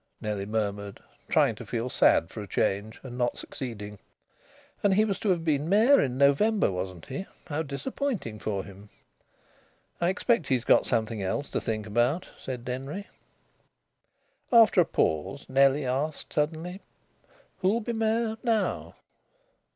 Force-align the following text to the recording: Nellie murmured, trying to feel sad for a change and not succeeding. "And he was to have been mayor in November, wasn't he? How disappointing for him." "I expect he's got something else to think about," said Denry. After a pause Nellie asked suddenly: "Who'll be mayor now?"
Nellie 0.19 0.47
murmured, 0.47 0.99
trying 1.29 1.53
to 1.53 1.63
feel 1.63 1.87
sad 1.87 2.31
for 2.31 2.41
a 2.41 2.47
change 2.47 2.99
and 3.03 3.19
not 3.19 3.37
succeeding. 3.37 3.99
"And 4.81 4.95
he 4.95 5.05
was 5.05 5.19
to 5.19 5.29
have 5.29 5.45
been 5.45 5.69
mayor 5.69 6.01
in 6.01 6.17
November, 6.17 6.71
wasn't 6.71 7.05
he? 7.05 7.27
How 7.45 7.61
disappointing 7.61 8.39
for 8.39 8.63
him." 8.63 8.89
"I 10.01 10.09
expect 10.09 10.47
he's 10.47 10.65
got 10.65 10.87
something 10.87 11.21
else 11.21 11.51
to 11.51 11.61
think 11.61 11.85
about," 11.85 12.31
said 12.35 12.65
Denry. 12.65 13.09
After 14.51 14.81
a 14.81 14.85
pause 14.85 15.45
Nellie 15.47 15.85
asked 15.85 16.33
suddenly: 16.33 16.81
"Who'll 17.59 17.81
be 17.81 17.93
mayor 17.93 18.37
now?" 18.41 18.95